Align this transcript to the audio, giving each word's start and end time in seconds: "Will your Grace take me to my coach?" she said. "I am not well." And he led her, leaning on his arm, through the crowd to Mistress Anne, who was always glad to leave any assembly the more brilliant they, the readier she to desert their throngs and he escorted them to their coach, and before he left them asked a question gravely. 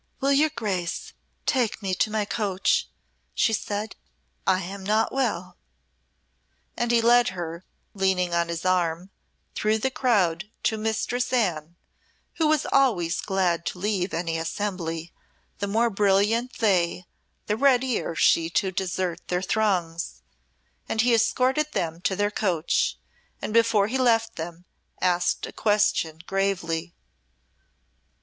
"Will 0.19 0.33
your 0.33 0.49
Grace 0.49 1.13
take 1.45 1.83
me 1.83 1.93
to 1.93 2.09
my 2.09 2.25
coach?" 2.25 2.89
she 3.35 3.53
said. 3.53 3.95
"I 4.47 4.63
am 4.63 4.83
not 4.83 5.11
well." 5.11 5.57
And 6.75 6.89
he 6.89 7.01
led 7.03 7.27
her, 7.37 7.63
leaning 7.93 8.33
on 8.33 8.49
his 8.49 8.65
arm, 8.65 9.11
through 9.53 9.77
the 9.77 9.91
crowd 9.91 10.49
to 10.63 10.75
Mistress 10.75 11.31
Anne, 11.31 11.75
who 12.37 12.47
was 12.47 12.65
always 12.71 13.21
glad 13.21 13.63
to 13.67 13.77
leave 13.77 14.11
any 14.11 14.39
assembly 14.39 15.13
the 15.59 15.67
more 15.67 15.91
brilliant 15.91 16.53
they, 16.53 17.05
the 17.45 17.55
readier 17.55 18.15
she 18.15 18.49
to 18.49 18.71
desert 18.71 19.27
their 19.27 19.43
throngs 19.43 20.23
and 20.89 21.01
he 21.01 21.13
escorted 21.13 21.73
them 21.73 22.01
to 22.01 22.15
their 22.15 22.31
coach, 22.31 22.97
and 23.39 23.53
before 23.53 23.85
he 23.85 23.99
left 23.99 24.35
them 24.35 24.65
asked 24.99 25.45
a 25.45 25.53
question 25.53 26.21
gravely. 26.25 26.95